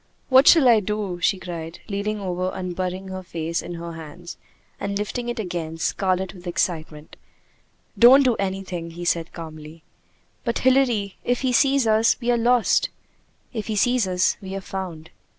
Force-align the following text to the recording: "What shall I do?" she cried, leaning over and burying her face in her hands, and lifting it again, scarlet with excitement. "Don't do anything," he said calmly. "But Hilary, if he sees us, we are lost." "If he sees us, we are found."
"What 0.29 0.47
shall 0.47 0.67
I 0.67 0.79
do?" 0.79 1.19
she 1.21 1.37
cried, 1.37 1.77
leaning 1.87 2.19
over 2.19 2.49
and 2.55 2.75
burying 2.75 3.09
her 3.09 3.21
face 3.21 3.61
in 3.61 3.75
her 3.75 3.93
hands, 3.93 4.35
and 4.79 4.97
lifting 4.97 5.29
it 5.29 5.37
again, 5.37 5.77
scarlet 5.77 6.33
with 6.33 6.47
excitement. 6.47 7.15
"Don't 7.99 8.23
do 8.23 8.35
anything," 8.37 8.89
he 8.89 9.05
said 9.05 9.31
calmly. 9.31 9.83
"But 10.43 10.57
Hilary, 10.57 11.17
if 11.23 11.41
he 11.41 11.53
sees 11.53 11.85
us, 11.85 12.17
we 12.19 12.31
are 12.31 12.37
lost." 12.37 12.89
"If 13.53 13.67
he 13.67 13.75
sees 13.75 14.07
us, 14.07 14.37
we 14.41 14.55
are 14.55 14.61
found." 14.61 15.11